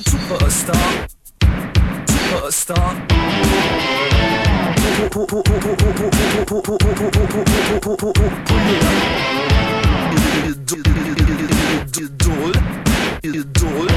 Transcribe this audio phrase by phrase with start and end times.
[0.00, 1.06] superstar,
[2.10, 2.96] superstar.
[13.22, 13.88] Idol, idol.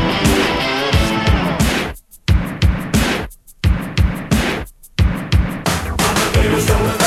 [6.34, 7.07] Baby,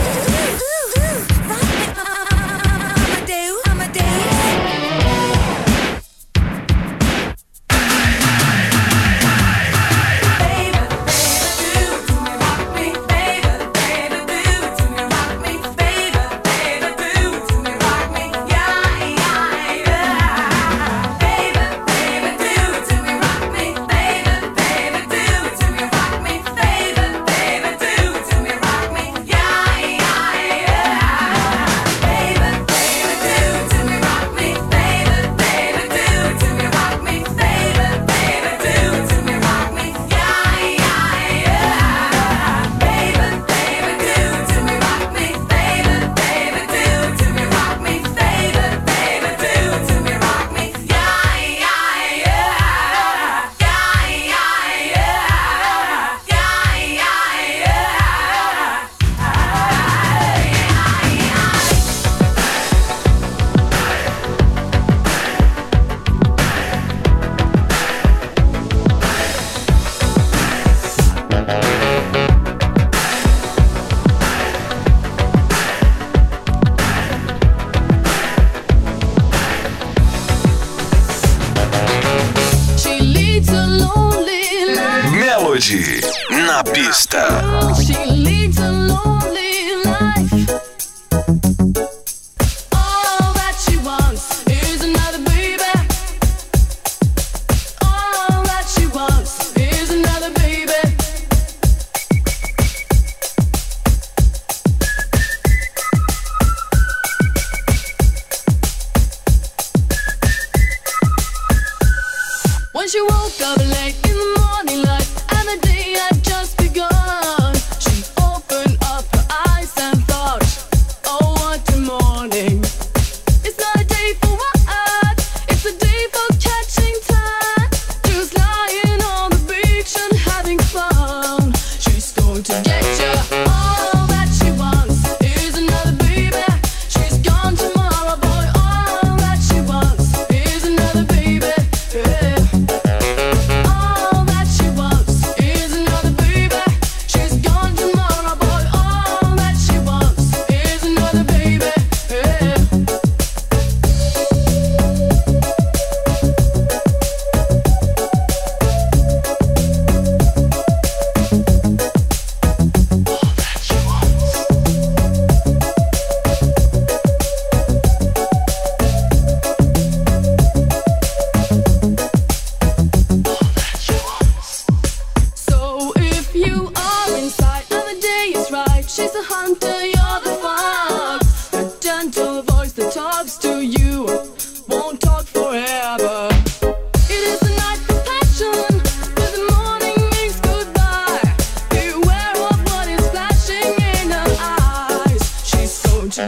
[86.29, 87.27] на пista.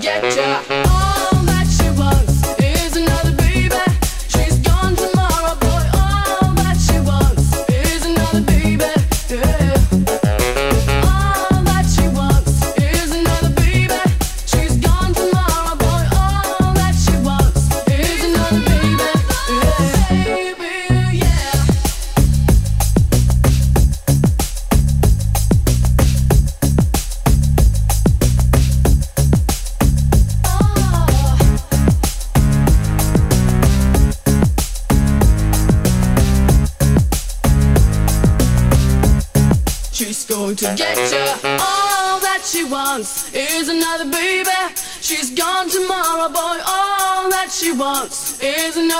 [0.02, 1.02] get ya.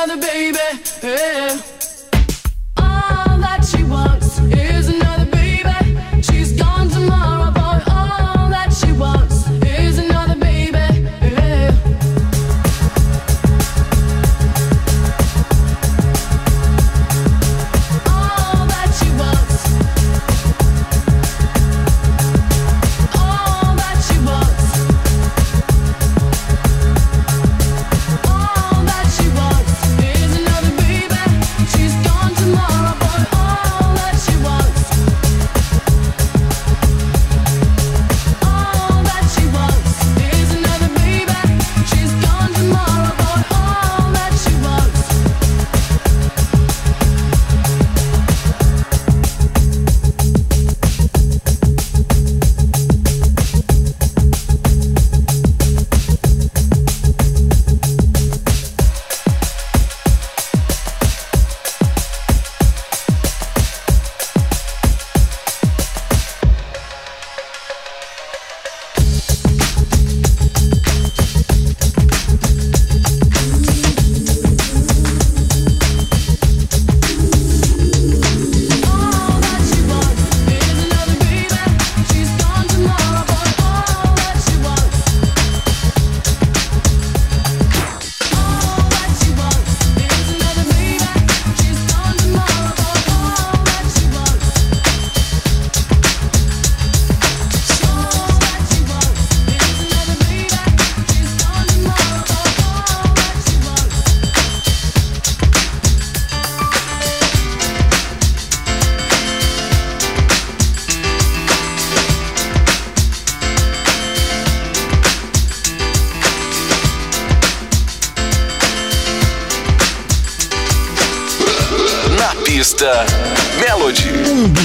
[0.04, 0.60] another baby.
[1.02, 1.83] Yeah.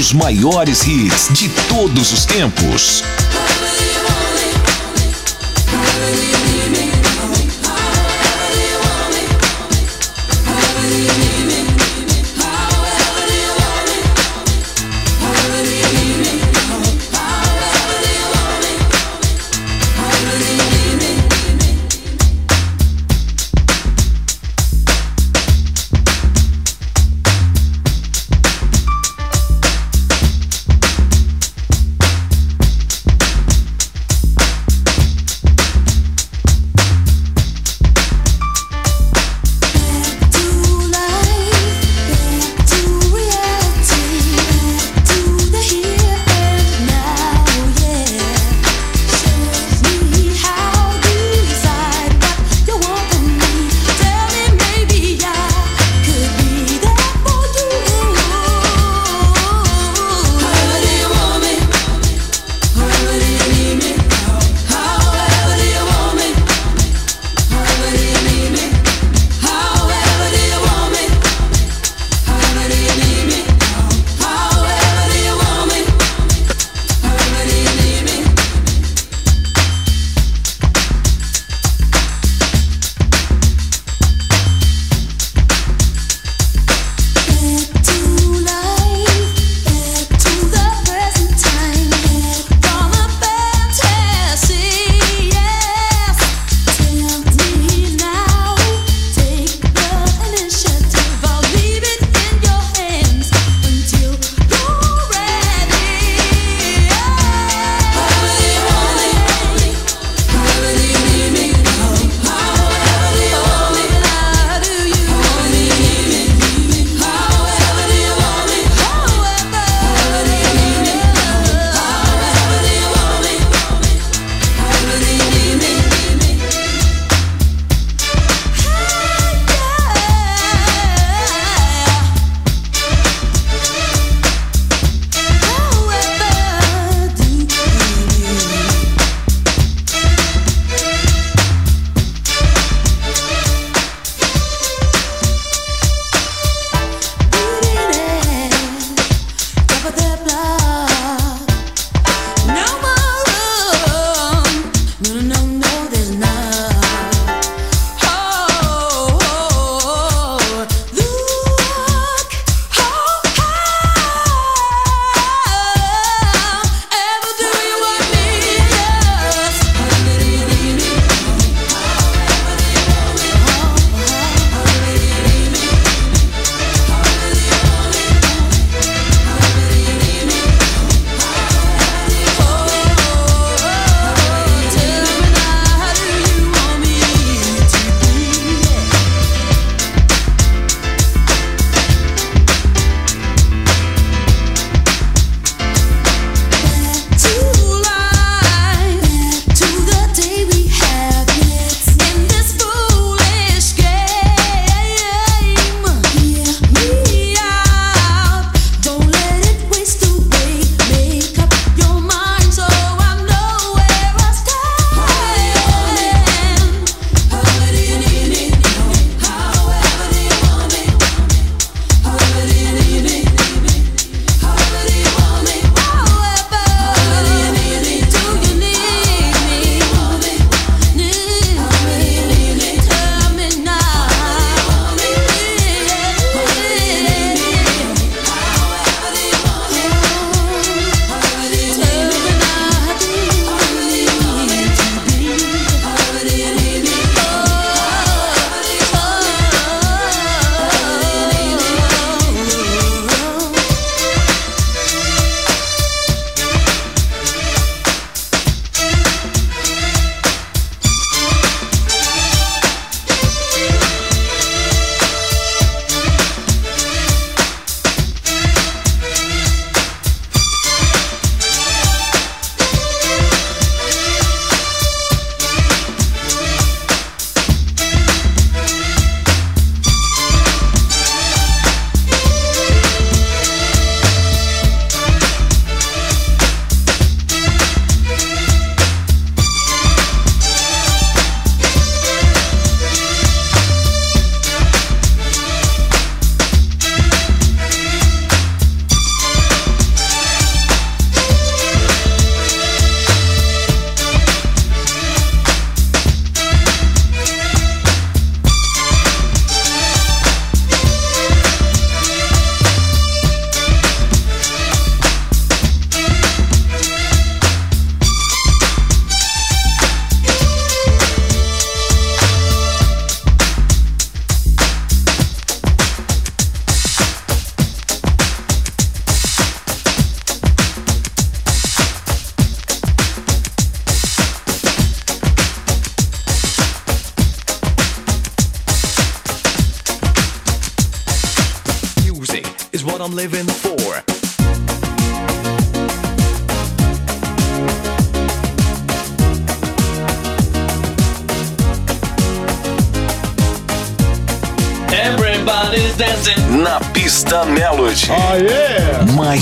[0.08, 3.04] Dos maiores hits de todos os tempos.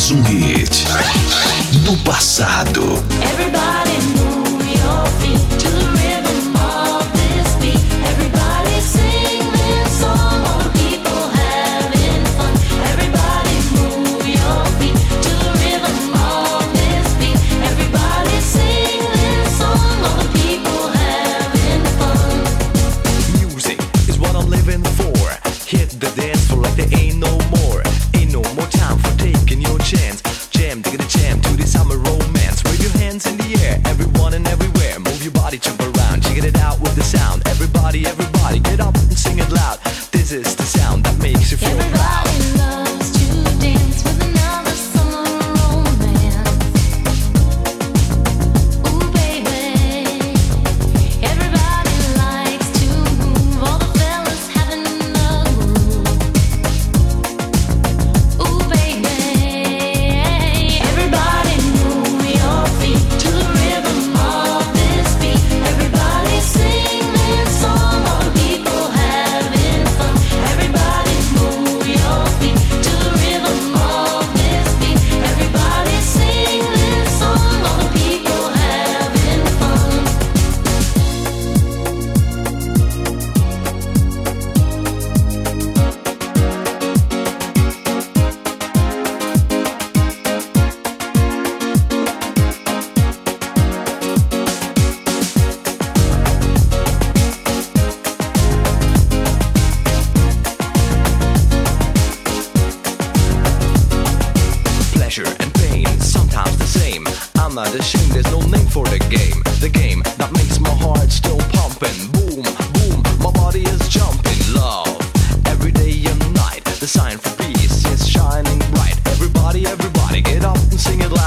[0.06, 0.45] Zumbi.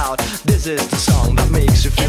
[0.09, 0.17] out.
[0.45, 2.08] This is the song that makes you feel.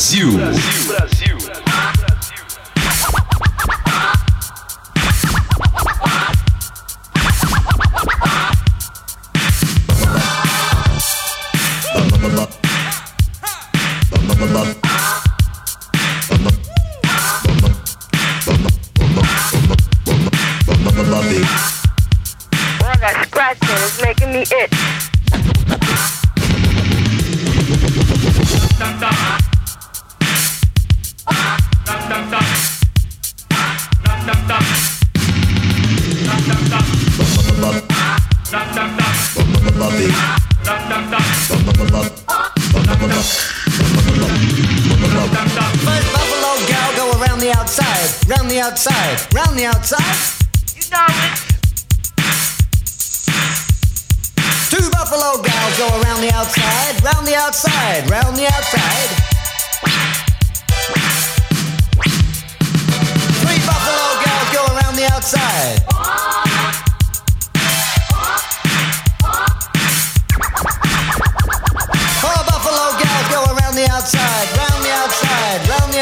[0.00, 0.32] Brasil.
[0.32, 0.99] Brasil.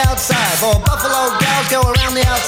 [0.06, 0.58] outside.
[0.58, 2.47] For buffalo gals go around the outside.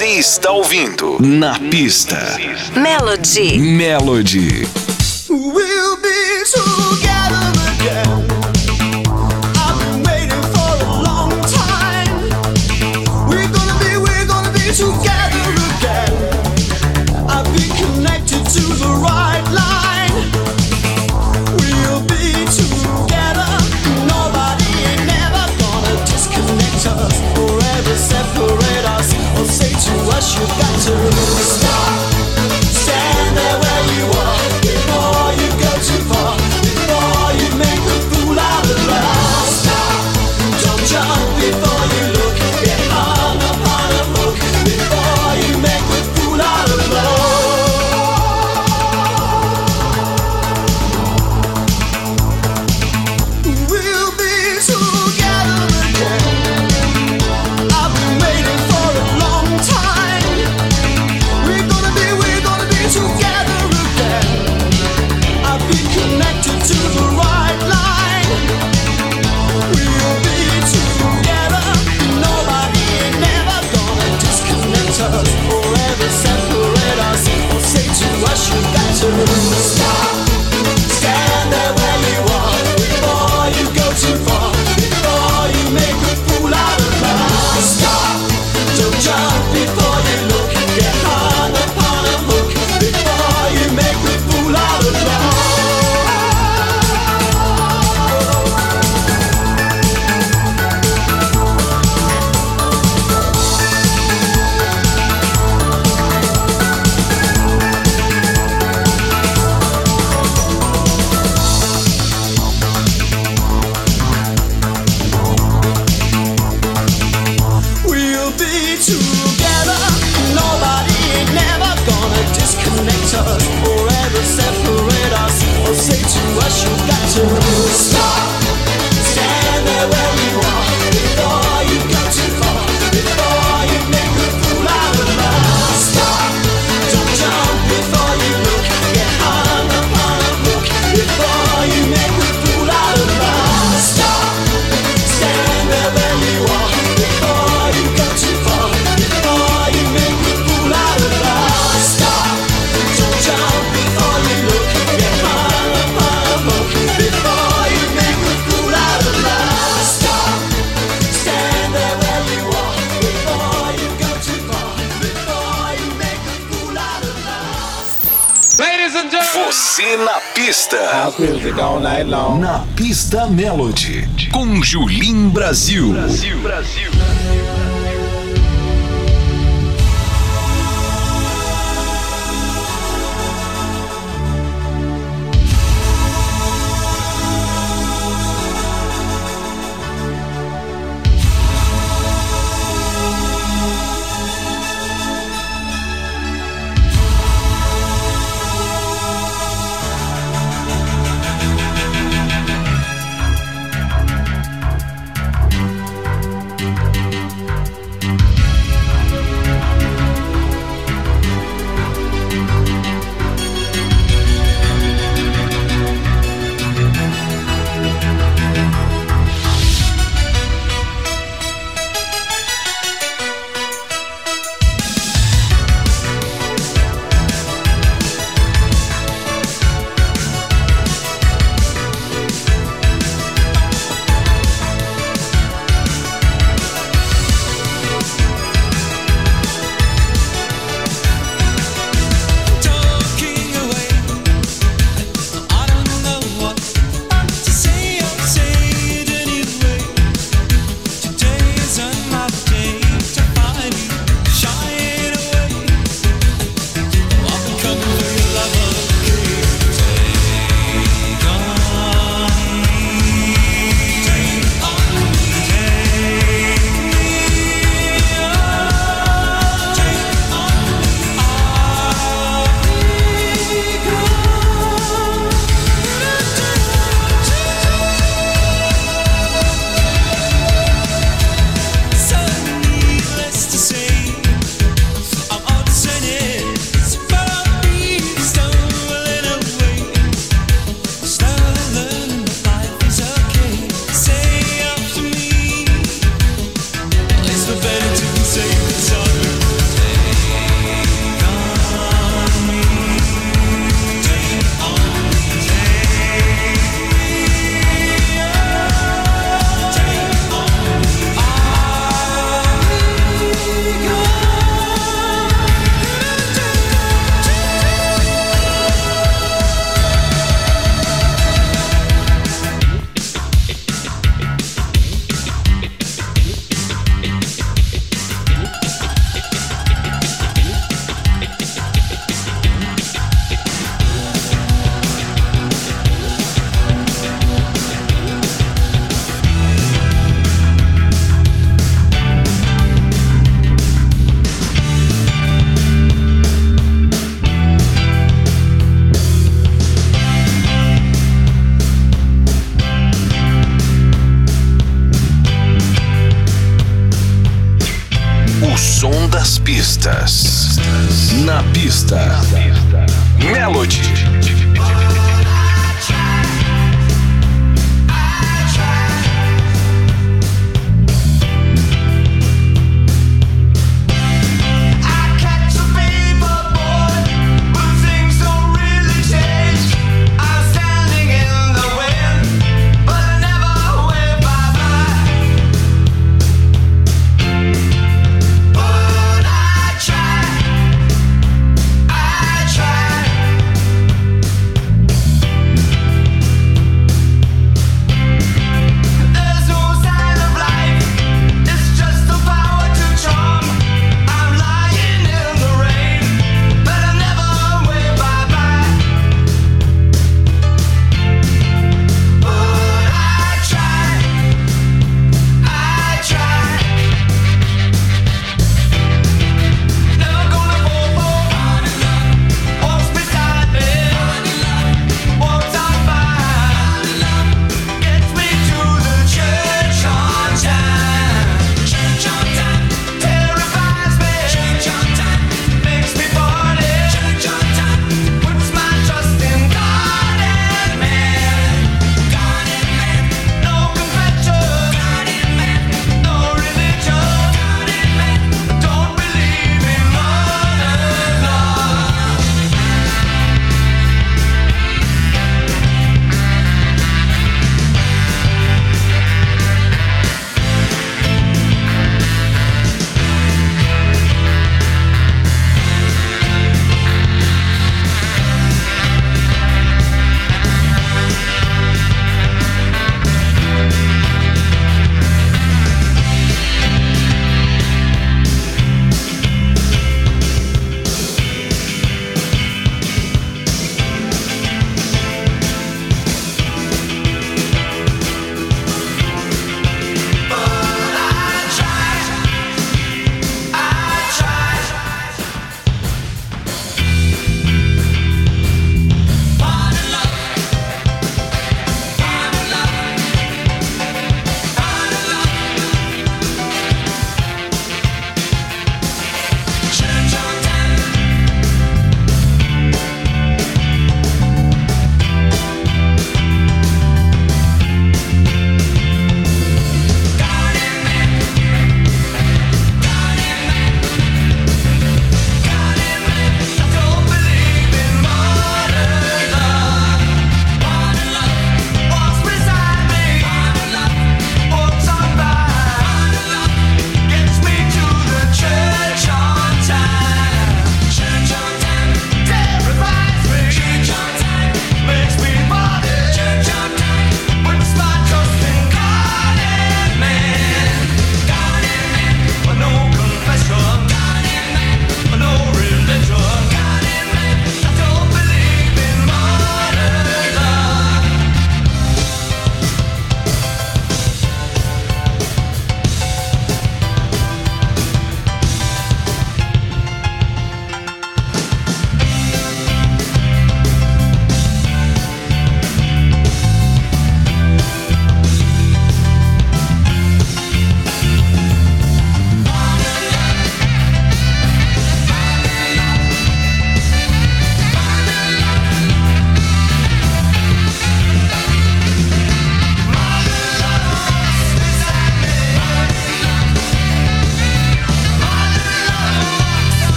[0.00, 2.16] Você está ouvindo Na Pista.
[2.74, 3.58] Melody.
[3.58, 4.89] Melody.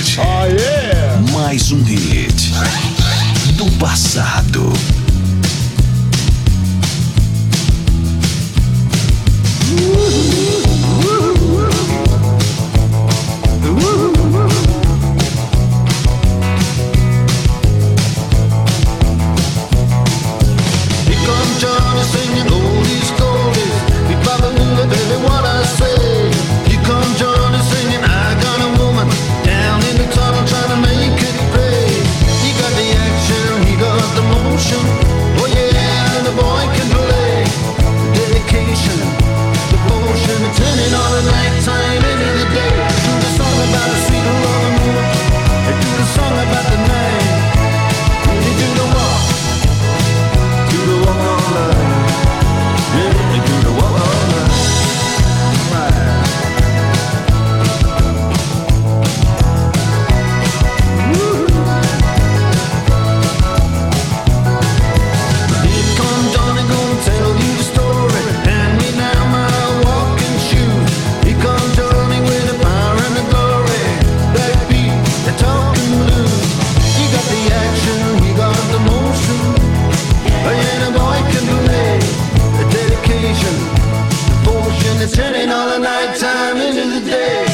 [0.00, 0.16] Melody.
[1.32, 2.52] Mais um hit
[3.56, 4.72] do passado.
[87.12, 87.49] Into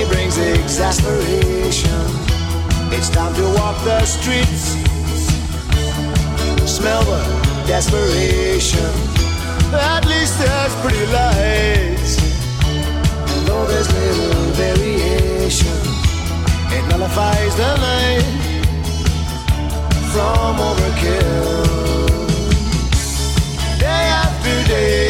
[0.00, 2.00] pain brings exasperation.
[2.92, 4.76] It's time to walk the streets.
[6.70, 8.92] Smell the desperation.
[9.72, 12.18] At least there's pretty lights.
[13.32, 15.80] And though there's little variation,
[16.76, 18.26] it nullifies the night
[20.12, 21.64] from overkill.
[23.78, 25.09] Day after day.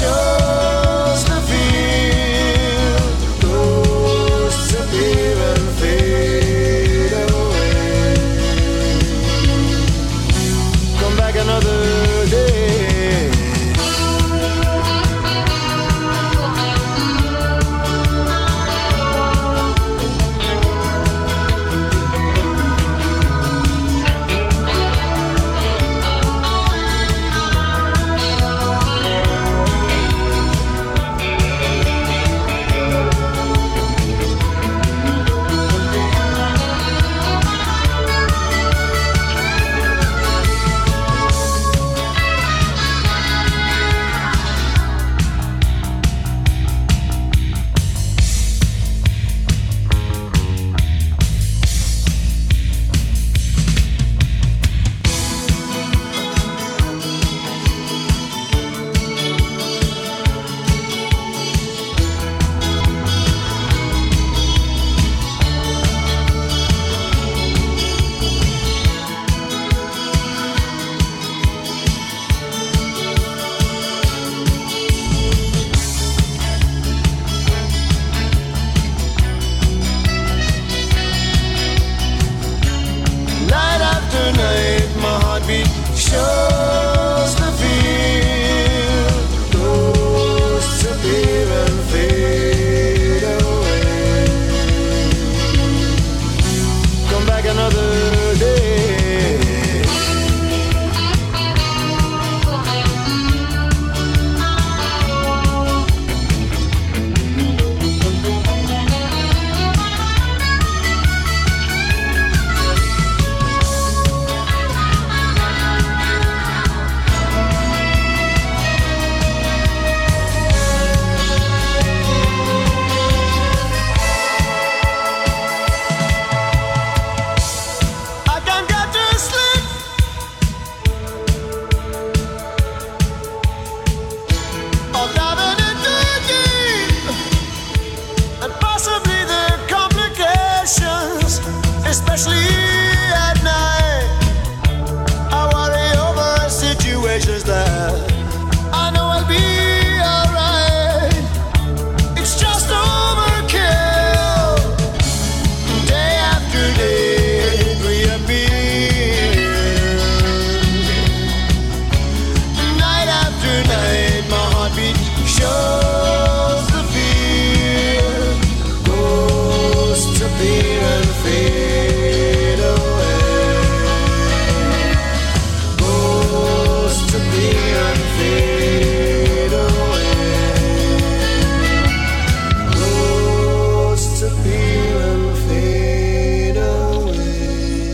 [0.00, 0.79] show.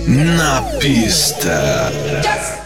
[0.07, 1.90] Na Pista.
[2.22, 2.65] Just